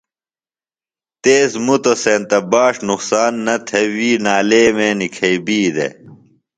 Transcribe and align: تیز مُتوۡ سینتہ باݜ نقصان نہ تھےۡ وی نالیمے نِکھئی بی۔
تیز 1.21 1.51
مُتوۡ 1.65 1.97
سینتہ 2.03 2.39
باݜ 2.51 2.75
نقصان 2.89 3.33
نہ 3.45 3.55
تھےۡ 3.67 3.87
وی 3.95 4.11
نالیمے 4.23 4.89
نِکھئی 4.99 5.37
بی۔ 5.45 5.61